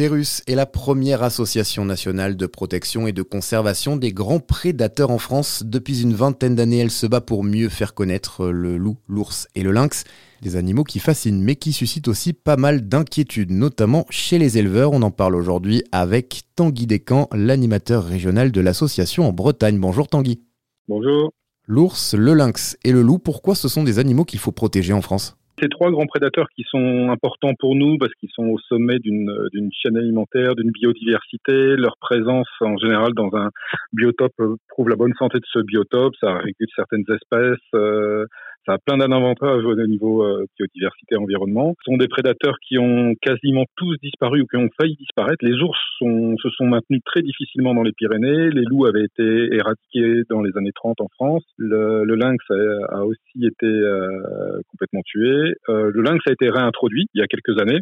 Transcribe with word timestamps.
Ferus 0.00 0.42
est 0.46 0.54
la 0.54 0.64
première 0.64 1.22
association 1.22 1.84
nationale 1.84 2.34
de 2.34 2.46
protection 2.46 3.06
et 3.06 3.12
de 3.12 3.20
conservation 3.20 3.98
des 3.98 4.14
grands 4.14 4.40
prédateurs 4.40 5.10
en 5.10 5.18
France. 5.18 5.62
Depuis 5.62 6.00
une 6.00 6.14
vingtaine 6.14 6.54
d'années, 6.54 6.78
elle 6.78 6.90
se 6.90 7.06
bat 7.06 7.20
pour 7.20 7.44
mieux 7.44 7.68
faire 7.68 7.92
connaître 7.92 8.46
le 8.46 8.78
loup, 8.78 8.96
l'ours 9.08 9.46
et 9.54 9.62
le 9.62 9.72
lynx. 9.72 10.04
Des 10.40 10.56
animaux 10.56 10.84
qui 10.84 11.00
fascinent 11.00 11.42
mais 11.42 11.54
qui 11.54 11.74
suscitent 11.74 12.08
aussi 12.08 12.32
pas 12.32 12.56
mal 12.56 12.88
d'inquiétudes, 12.88 13.50
notamment 13.50 14.06
chez 14.08 14.38
les 14.38 14.56
éleveurs. 14.56 14.92
On 14.92 15.02
en 15.02 15.10
parle 15.10 15.36
aujourd'hui 15.36 15.84
avec 15.92 16.44
Tanguy 16.56 16.86
Descamps, 16.86 17.28
l'animateur 17.34 18.02
régional 18.02 18.52
de 18.52 18.60
l'association 18.62 19.28
en 19.28 19.34
Bretagne. 19.34 19.78
Bonjour 19.78 20.08
Tanguy. 20.08 20.40
Bonjour. 20.88 21.30
L'ours, 21.66 22.14
le 22.14 22.32
lynx 22.32 22.78
et 22.84 22.92
le 22.92 23.02
loup, 23.02 23.18
pourquoi 23.18 23.54
ce 23.54 23.68
sont 23.68 23.84
des 23.84 23.98
animaux 23.98 24.24
qu'il 24.24 24.40
faut 24.40 24.50
protéger 24.50 24.94
en 24.94 25.02
France? 25.02 25.36
Ces 25.60 25.68
trois 25.68 25.90
grands 25.90 26.06
prédateurs 26.06 26.48
qui 26.54 26.64
sont 26.68 27.10
importants 27.10 27.54
pour 27.58 27.74
nous 27.74 27.98
parce 27.98 28.12
qu'ils 28.14 28.30
sont 28.30 28.44
au 28.44 28.58
sommet 28.58 28.98
d'une 28.98 29.70
chaîne 29.72 29.96
alimentaire, 29.96 30.54
d'une 30.54 30.70
biodiversité. 30.70 31.76
Leur 31.76 31.96
présence 32.00 32.48
en 32.60 32.76
général 32.76 33.12
dans 33.14 33.30
un 33.34 33.50
biotope 33.92 34.34
prouve 34.68 34.88
la 34.88 34.96
bonne 34.96 35.14
santé 35.18 35.38
de 35.38 35.46
ce 35.52 35.60
biotope. 35.60 36.14
Ça 36.20 36.34
régule 36.38 36.68
certaines 36.74 37.04
espèces. 37.08 37.58
Euh, 37.74 38.26
ça 38.66 38.74
a 38.74 38.78
plein 38.78 38.98
d'avantages 38.98 39.64
au 39.64 39.74
niveau 39.86 40.22
euh, 40.22 40.44
biodiversité 40.58 41.16
environnement. 41.16 41.74
Ce 41.84 41.92
sont 41.92 41.96
des 41.96 42.08
prédateurs 42.08 42.56
qui 42.66 42.78
ont 42.78 43.14
quasiment 43.22 43.64
tous 43.76 43.96
disparu 44.02 44.42
ou 44.42 44.46
qui 44.46 44.56
ont 44.56 44.68
failli 44.80 44.96
disparaître. 44.96 45.44
Les 45.44 45.54
ours 45.62 45.78
sont, 45.98 46.36
se 46.42 46.50
sont 46.50 46.66
maintenus 46.66 47.00
très 47.04 47.22
difficilement 47.22 47.74
dans 47.74 47.82
les 47.82 47.92
Pyrénées. 47.92 48.50
Les 48.50 48.64
loups 48.64 48.86
avaient 48.86 49.04
été 49.04 49.54
éradiqués 49.54 50.22
dans 50.28 50.42
les 50.42 50.56
années 50.56 50.72
30 50.74 51.00
en 51.00 51.08
France. 51.14 51.44
Le, 51.56 52.04
le 52.04 52.14
lynx 52.14 52.38
a, 52.50 52.98
a, 52.98 53.04
aussi 53.04 53.46
été 53.46 53.66
euh, 53.66 54.60
complètement 54.68 55.02
tué. 55.04 55.54
Euh, 55.68 55.90
le 55.92 56.02
lynx 56.02 56.20
a 56.26 56.32
été 56.32 56.50
réintroduit 56.50 57.06
il 57.14 57.20
y 57.20 57.22
a 57.22 57.26
quelques 57.26 57.60
années. 57.60 57.80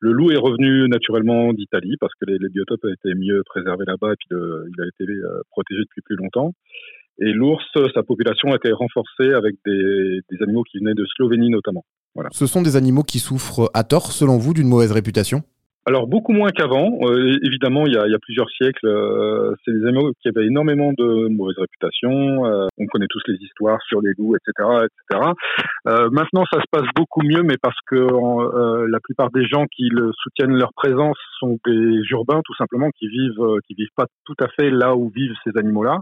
Le 0.00 0.12
loup 0.12 0.30
est 0.30 0.36
revenu 0.36 0.88
naturellement 0.88 1.52
d'Italie 1.52 1.96
parce 2.00 2.12
que 2.20 2.30
les, 2.30 2.38
les, 2.38 2.48
biotopes 2.48 2.84
ont 2.84 2.88
été 2.88 3.14
mieux 3.14 3.42
préservés 3.44 3.84
là-bas 3.86 4.12
et 4.12 4.16
puis 4.16 4.28
le, 4.30 4.66
il 4.68 4.82
a 4.82 4.86
été 4.86 5.10
euh, 5.10 5.40
protégé 5.50 5.80
depuis 5.80 6.02
plus 6.02 6.16
longtemps. 6.16 6.52
Et 7.20 7.32
l'ours, 7.32 7.64
sa 7.94 8.02
population 8.02 8.52
a 8.52 8.56
été 8.56 8.70
renforcée 8.72 9.32
avec 9.34 9.56
des, 9.66 10.20
des 10.30 10.42
animaux 10.42 10.62
qui 10.62 10.78
venaient 10.78 10.94
de 10.94 11.04
Slovénie 11.16 11.50
notamment. 11.50 11.84
Voilà. 12.14 12.30
Ce 12.32 12.46
sont 12.46 12.62
des 12.62 12.76
animaux 12.76 13.02
qui 13.02 13.18
souffrent 13.18 13.70
à 13.74 13.84
tort, 13.84 14.12
selon 14.12 14.38
vous, 14.38 14.54
d'une 14.54 14.68
mauvaise 14.68 14.92
réputation? 14.92 15.42
Alors 15.88 16.06
beaucoup 16.06 16.32
moins 16.32 16.50
qu'avant. 16.50 16.98
Euh, 17.00 17.38
évidemment, 17.42 17.86
il 17.86 17.94
y, 17.94 17.96
a, 17.96 18.18
plusieurs 18.20 18.50
siècles, 18.50 18.86
euh, 18.86 19.54
c'est 19.64 19.72
des 19.72 19.86
animaux 19.86 20.12
qui 20.20 20.28
avaient 20.28 20.46
énormément 20.46 20.92
de 20.92 21.28
mauvaise 21.28 21.56
réputation. 21.56 22.44
Euh, 22.44 22.66
on 22.76 22.84
connaît 22.86 23.06
tous 23.08 23.22
les 23.26 23.36
histoires 23.36 23.80
sur 23.88 24.02
les 24.02 24.12
loups, 24.18 24.36
etc., 24.36 24.68
etc. 24.84 25.32
Maintenant, 26.12 26.44
ça 26.52 26.60
se 26.60 26.66
passe 26.70 26.86
beaucoup 26.94 27.22
mieux, 27.22 27.42
mais 27.42 27.56
parce 27.60 27.78
que 27.86 27.96
la 27.96 29.00
plupart 29.00 29.30
des 29.30 29.46
gens 29.46 29.64
qui 29.74 29.88
soutiennent 30.22 30.56
leur 30.56 30.72
présence 30.74 31.16
sont 31.40 31.58
des 31.64 32.02
urbains, 32.10 32.42
tout 32.44 32.54
simplement, 32.56 32.90
qui 32.90 33.08
vivent, 33.08 33.60
qui 33.66 33.74
vivent 33.74 33.94
pas 33.96 34.06
tout 34.26 34.36
à 34.40 34.48
fait 34.48 34.70
là 34.70 34.94
où 34.94 35.10
vivent 35.14 35.34
ces 35.44 35.58
animaux-là. 35.58 36.00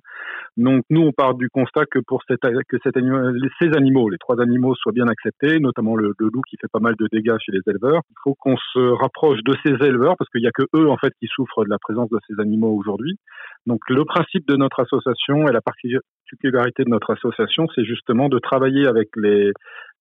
Donc 0.56 0.82
nous, 0.90 1.02
on 1.02 1.12
part 1.12 1.34
du 1.34 1.48
constat 1.50 1.84
que 1.86 2.00
pour 2.06 2.22
que 2.26 2.76
ces 2.82 3.70
animaux, 3.76 4.08
les 4.08 4.18
trois 4.18 4.40
animaux, 4.40 4.74
soient 4.74 4.92
bien 4.92 5.06
acceptés, 5.06 5.60
notamment 5.60 5.94
le, 5.94 6.12
le 6.18 6.30
loup 6.32 6.42
qui 6.48 6.56
fait 6.60 6.70
pas 6.72 6.80
mal 6.80 6.94
de 6.98 7.06
dégâts 7.12 7.36
chez 7.44 7.52
les 7.52 7.60
éleveurs. 7.66 8.00
Il 8.10 8.16
faut 8.24 8.34
qu'on 8.34 8.56
se 8.56 8.92
rapproche 9.00 9.38
de 9.44 9.54
ces 9.64 9.75
éleveurs, 9.84 10.16
parce 10.18 10.30
qu'il 10.30 10.42
n'y 10.42 10.48
a 10.48 10.52
que 10.52 10.64
eux 10.74 10.88
en 10.88 10.96
fait 10.96 11.12
qui 11.20 11.26
souffrent 11.26 11.64
de 11.64 11.70
la 11.70 11.78
présence 11.78 12.08
de 12.10 12.18
ces 12.28 12.40
animaux 12.40 12.74
aujourd'hui. 12.76 13.18
Donc 13.66 13.80
le 13.88 14.04
principe 14.04 14.46
de 14.46 14.56
notre 14.56 14.80
association 14.80 15.48
et 15.48 15.52
la 15.52 15.60
particularité 15.60 16.84
de 16.84 16.90
notre 16.90 17.12
association, 17.12 17.66
c'est 17.74 17.84
justement 17.84 18.28
de 18.28 18.38
travailler 18.38 18.86
avec 18.86 19.08
les, 19.16 19.52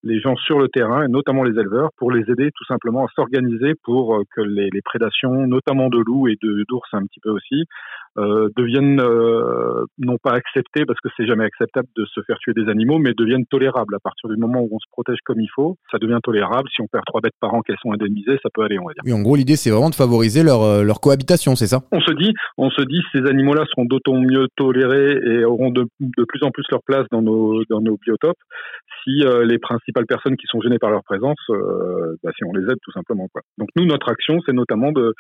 les 0.04 0.20
gens 0.20 0.36
sur 0.36 0.60
le 0.60 0.68
terrain, 0.70 1.04
et 1.04 1.08
notamment 1.08 1.44
les 1.44 1.60
éleveurs, 1.60 1.90
pour 1.98 2.12
les 2.12 2.30
aider 2.32 2.52
tout 2.56 2.66
simplement 2.66 3.06
à 3.06 3.10
s'organiser 3.16 3.74
pour 3.84 4.16
euh, 4.16 4.24
que 4.36 4.42
les, 4.42 4.70
les, 4.72 4.82
prédations, 4.82 5.48
notamment 5.48 5.90
de 5.90 5.98
loups 5.98 6.28
et 6.28 6.38
d'ours 6.42 6.88
un 6.94 7.06
petit 7.06 7.20
peu 7.20 7.32
aussi, 7.32 7.66
deviennent 8.18 9.02
euh, 9.02 9.86
non 9.98 10.18
pas 10.22 10.32
acceptées 10.32 10.86
parce 10.86 11.00
que 11.02 11.10
c'est 11.18 11.26
jamais 11.26 11.46
acceptable 11.46 11.88
de 11.98 12.06
se 12.06 12.22
faire 12.22 12.38
tuer 12.40 12.54
des 12.54 12.70
animaux, 12.70 12.98
mais 12.98 13.14
deviennent 13.14 13.46
tolérables. 13.46 13.96
À 13.96 14.00
partir 14.00 14.30
du 14.30 14.38
moment 14.38 14.62
où 14.62 14.70
on 14.72 14.80
se 14.80 14.90
protège 14.92 15.18
comme 15.26 15.40
il 15.40 15.50
faut, 15.54 15.78
ça 15.92 15.98
devient 15.98 16.20
tolérable. 16.24 16.70
Si 16.74 16.82
on 16.82 16.88
perd 16.88 17.04
trois 17.06 17.22
bêtes 17.22 17.36
par 17.40 17.54
an 17.54 17.62
qu'elles 17.62 17.78
sont 17.82 17.92
indemnisées, 17.92 18.38
ça 18.42 18.50
peut 18.54 18.64
aller, 18.64 18.80
on 18.80 18.86
va 18.86 18.94
dire. 18.94 19.04
Oui, 19.06 19.14
en 19.14 19.22
gros, 19.22 19.36
l'idée 19.36 19.56
c'est 19.56 19.70
vraiment 19.70 19.90
de 19.90 19.96
favoriser 19.96 20.44
leur, 20.44 20.62
euh, 20.62 20.84
leur 20.84 21.02
cohabitation, 21.02 21.56
c'est 21.56 21.68
ça? 21.68 21.82
On 21.92 22.00
se 22.00 22.14
dit, 22.14 22.34
on 22.58 22.70
se 22.70 22.82
dit, 22.84 23.02
ces 23.12 23.26
animaux-là 23.26 23.66
seront 23.70 23.86
d'autant 23.86 24.16
mieux 24.16 24.48
tolérés 24.56 25.20
et 25.24 25.44
auront 25.44 25.72
de, 25.72 25.86
de, 26.00 26.24
plus 26.24 26.44
en 26.44 26.52
plus 26.52 26.64
leur 26.72 26.84
place 26.84 27.06
dans 27.12 27.22
nos 27.22 27.64
dans 27.70 27.82
nos 27.82 27.98
biotopes 27.98 28.38
si 29.06 29.24
euh, 29.24 29.46
les 29.46 29.60
principales 29.60 30.06
personnes 30.06 30.36
qui 30.36 30.48
sont 30.48 30.60
gênées 30.62 30.80
par 30.80 30.90
leur 30.90 31.04
présence, 31.04 31.38
euh, 31.50 32.16
bah, 32.24 32.32
si 32.36 32.44
on 32.44 32.54
les 32.54 32.64
aide 32.64 32.80
tout 32.82 32.92
simplement. 32.92 33.28
Quoi. 33.32 33.42
Donc 33.58 33.70
nous, 33.76 33.86
notre 33.86 34.10
action, 34.10 34.40
c'est 34.46 34.54
notamment 34.54 34.92
de 34.92 35.02
euh, 35.02 35.14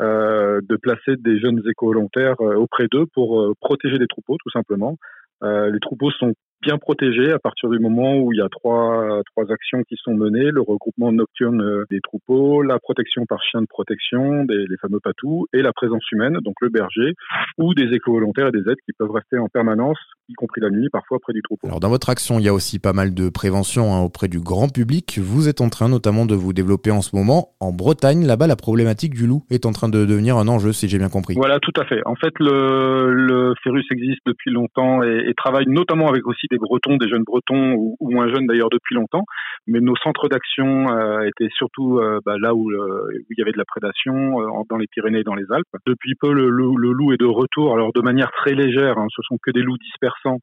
de 0.00 0.76
placer 0.76 1.16
des 1.16 1.38
jeunes 1.38 1.62
éco-volontaires 1.68 2.40
euh, 2.40 2.54
auprès 2.54 2.86
d'eux 2.90 3.06
pour 3.14 3.40
euh, 3.40 3.54
protéger 3.60 3.98
les 3.98 4.06
troupeaux, 4.06 4.36
tout 4.42 4.50
simplement. 4.50 4.96
les 5.42 5.80
troupeaux 5.80 6.10
sont 6.10 6.34
bien 6.62 6.78
protégés 6.78 7.32
à 7.32 7.38
partir 7.38 7.68
du 7.68 7.78
moment 7.78 8.18
où 8.18 8.32
il 8.32 8.38
y 8.38 8.42
a 8.42 8.48
trois, 8.48 9.22
trois 9.26 9.52
actions 9.52 9.82
qui 9.88 9.96
sont 10.02 10.14
menées, 10.14 10.50
le 10.50 10.60
regroupement 10.60 11.12
nocturne 11.12 11.84
des 11.90 12.00
troupeaux, 12.00 12.62
la 12.62 12.78
protection 12.78 13.26
par 13.26 13.42
chien 13.42 13.60
de 13.60 13.66
protection, 13.66 14.44
des, 14.44 14.66
les 14.68 14.76
fameux 14.80 15.00
patous, 15.00 15.46
et 15.52 15.62
la 15.62 15.72
présence 15.72 16.04
humaine, 16.12 16.38
donc 16.42 16.54
le 16.60 16.68
berger, 16.68 17.14
ou 17.58 17.74
des 17.74 17.94
éco-volontaires 17.94 18.48
et 18.48 18.52
des 18.52 18.70
aides 18.70 18.80
qui 18.84 18.92
peuvent 18.92 19.10
rester 19.10 19.38
en 19.38 19.48
permanence, 19.48 19.98
y 20.28 20.34
compris 20.34 20.60
la 20.60 20.70
nuit, 20.70 20.88
parfois 20.90 21.18
près 21.20 21.32
du 21.32 21.42
troupeau. 21.42 21.68
Alors 21.68 21.80
dans 21.80 21.88
votre 21.88 22.10
action, 22.10 22.38
il 22.38 22.44
y 22.44 22.48
a 22.48 22.54
aussi 22.54 22.78
pas 22.78 22.92
mal 22.92 23.14
de 23.14 23.28
prévention 23.28 23.94
hein, 23.94 24.00
auprès 24.00 24.28
du 24.28 24.40
grand 24.40 24.68
public. 24.72 25.18
Vous 25.22 25.48
êtes 25.48 25.60
en 25.60 25.68
train 25.68 25.88
notamment 25.88 26.26
de 26.26 26.34
vous 26.34 26.52
développer 26.52 26.90
en 26.90 27.02
ce 27.02 27.14
moment 27.14 27.50
en 27.60 27.72
Bretagne. 27.72 28.26
Là-bas, 28.26 28.46
la 28.46 28.56
problématique 28.56 29.14
du 29.14 29.26
loup 29.26 29.44
est 29.50 29.64
en 29.64 29.72
train 29.72 29.88
de 29.88 30.04
devenir 30.04 30.36
un 30.36 30.48
enjeu, 30.48 30.72
si 30.72 30.88
j'ai 30.88 30.98
bien 30.98 31.08
compris. 31.08 31.34
Voilà, 31.36 31.58
tout 31.60 31.72
à 31.80 31.84
fait. 31.84 32.00
En 32.04 32.16
fait, 32.16 32.32
le, 32.40 33.12
le 33.12 33.54
Ferus 33.62 33.86
existe 33.90 34.20
depuis 34.26 34.50
longtemps 34.50 35.02
et, 35.02 35.24
et 35.28 35.34
travaille 35.34 35.66
notamment 35.68 36.08
avec 36.08 36.26
aussi 36.26 36.47
des 36.50 36.58
Bretons, 36.58 36.96
des 36.96 37.08
jeunes 37.08 37.24
Bretons 37.24 37.74
ou, 37.74 38.10
moins 38.10 38.28
jeunes 38.28 38.46
d'ailleurs 38.46 38.70
depuis 38.70 38.94
longtemps. 38.94 39.24
Mais 39.66 39.80
nos 39.80 39.96
centres 39.96 40.28
d'action 40.28 40.88
euh, 40.90 41.20
étaient 41.22 41.50
surtout 41.52 41.98
euh, 41.98 42.20
bah, 42.24 42.36
là 42.38 42.54
où, 42.54 42.70
euh, 42.70 43.10
où, 43.12 43.26
il 43.30 43.38
y 43.38 43.42
avait 43.42 43.52
de 43.52 43.58
la 43.58 43.64
prédation, 43.64 44.40
dans 44.68 44.76
les 44.76 44.86
Pyrénées 44.86 45.20
et 45.20 45.24
dans 45.24 45.34
les 45.34 45.50
Alpes. 45.50 45.66
Depuis 45.86 46.14
peu, 46.14 46.32
le, 46.32 46.48
loup 46.48 47.12
est 47.12 47.20
de 47.20 47.26
retour, 47.26 47.74
alors 47.74 47.92
de 47.92 48.00
manière 48.00 48.30
très 48.32 48.54
légère. 48.54 48.98
Hein, 48.98 49.06
ce 49.14 49.22
sont 49.22 49.36
que 49.42 49.50
des 49.50 49.62
loups 49.62 49.78
dispersants 49.78 50.38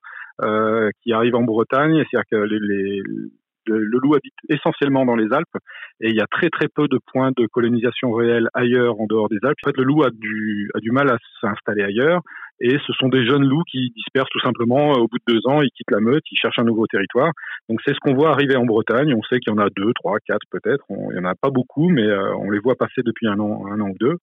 qui 1.03 1.13
arrivent 1.13 1.35
en 1.35 1.43
Bretagne. 1.43 2.03
C'est-à-dire 2.09 2.29
que 2.29 2.35
le, 3.67 3.99
loup 3.99 4.15
habite 4.15 4.33
essentiellement 4.49 5.05
dans 5.05 5.15
les 5.15 5.31
Alpes 5.31 5.57
et 6.01 6.09
il 6.09 6.15
y 6.15 6.21
a 6.21 6.27
très 6.29 6.49
très 6.49 6.67
peu 6.67 6.87
de 6.87 6.99
points 7.11 7.31
de 7.35 7.47
colonisation 7.47 8.11
réelle 8.11 8.47
ailleurs 8.53 8.99
en 8.99 9.05
dehors 9.07 9.29
des 9.29 9.39
Alpes. 9.43 9.57
En 9.65 9.69
fait, 9.69 9.77
le 9.77 9.83
loup 9.83 10.03
a 10.03 10.09
du, 10.11 10.69
a 10.75 10.79
du 10.79 10.91
mal 10.91 11.09
à 11.09 11.17
s'installer 11.41 11.83
ailleurs 11.83 12.21
et 12.61 12.77
ce 12.87 12.93
sont 12.93 13.09
des 13.09 13.25
jeunes 13.25 13.45
loups 13.45 13.63
qui 13.69 13.91
dispersent 13.95 14.29
tout 14.31 14.39
simplement 14.39 14.93
au 14.93 15.07
bout 15.07 15.17
de 15.27 15.33
deux 15.33 15.41
ans, 15.45 15.61
ils 15.61 15.71
quittent 15.71 15.91
la 15.91 15.99
meute, 15.99 16.23
ils 16.31 16.37
cherchent 16.37 16.59
un 16.59 16.63
nouveau 16.63 16.87
territoire. 16.87 17.31
Donc 17.69 17.79
c'est 17.85 17.93
ce 17.93 17.99
qu'on 17.99 18.13
voit 18.13 18.29
arriver 18.29 18.55
en 18.55 18.65
Bretagne. 18.65 19.13
On 19.13 19.23
sait 19.23 19.39
qu'il 19.39 19.53
y 19.53 19.55
en 19.55 19.61
a 19.61 19.69
deux, 19.75 19.91
trois, 19.93 20.17
quatre 20.25 20.45
peut-être. 20.51 20.85
Il 20.89 21.15
y 21.15 21.19
en 21.19 21.25
a 21.25 21.35
pas 21.35 21.49
beaucoup, 21.49 21.89
mais 21.89 22.05
euh, 22.05 22.33
on 22.37 22.49
les 22.49 22.59
voit 22.59 22.75
passer 22.75 23.01
depuis 23.03 23.27
un 23.27 23.39
an, 23.39 23.65
un 23.69 23.81
an 23.81 23.89
ou 23.89 23.95
deux. 23.99 24.15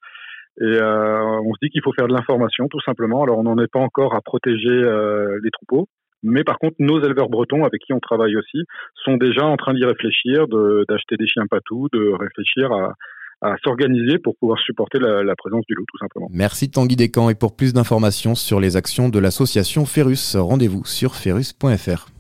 Et 0.61 0.65
euh, 0.65 1.41
on 1.45 1.53
se 1.53 1.59
dit 1.63 1.71
qu'il 1.71 1.83
faut 1.83 1.93
faire 1.93 2.09
de 2.09 2.15
l'information 2.15 2.69
tout 2.69 2.81
simplement. 2.81 3.23
Alors 3.23 3.39
on 3.39 3.43
n'en 3.43 3.59
est 3.59 3.71
pas 3.71 3.81
encore 3.81 4.15
à 4.15 4.21
protéger 4.23 4.71
euh, 4.71 5.39
les 5.43 5.51
troupeaux. 5.51 5.89
Mais 6.23 6.45
par 6.45 6.59
contre, 6.59 6.77
nos 6.79 7.03
éleveurs 7.03 7.29
bretons, 7.29 7.65
avec 7.65 7.83
qui 7.83 7.93
on 7.93 7.99
travaille 7.99 8.37
aussi, 8.37 8.63
sont 8.95 9.17
déjà 9.17 9.45
en 9.45 9.57
train 9.57 9.75
d'y 9.75 9.85
réfléchir, 9.85 10.47
d'acheter 10.47 11.17
de, 11.17 11.25
des 11.25 11.27
chiens 11.27 11.47
patous, 11.51 11.89
de 11.93 12.13
réfléchir 12.13 12.71
à, 12.73 12.95
à 13.43 13.57
s'organiser 13.63 14.19
pour 14.19 14.37
pouvoir 14.37 14.59
supporter 14.61 14.99
la, 14.99 15.35
présence 15.37 15.65
du 15.69 15.75
loup, 15.75 15.85
tout 15.91 15.99
simplement. 15.99 16.29
Merci 16.31 16.71
Tanguy 16.71 16.97
Descamps. 16.97 17.29
Et 17.29 17.35
pour 17.35 17.57
plus 17.57 17.73
d'informations 17.75 18.35
sur 18.35 18.61
les 18.61 18.77
actions 18.77 19.09
de 19.09 19.19
l'association 19.19 19.85
Ferus, 19.85 20.37
rendez-vous 20.37 20.85
sur 20.85 21.17
ferus.fr. 21.17 22.12